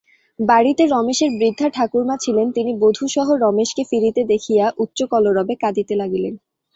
বাড়িতে 0.39 0.83
রমেশের 0.85 1.31
বৃদ্ধা 1.39 1.67
ঠাকুরমা 1.69 2.15
ছিলেন, 2.23 2.47
তিনি 2.51 2.71
বধূসহ 2.81 3.27
রমেশকে 3.43 3.83
ফিরিতে 3.89 4.21
দেখিয়া 4.31 4.65
উচ্চকলরবে 4.83 5.53
কাঁদিতে 5.63 5.93
লাগিলেন। 5.95 6.33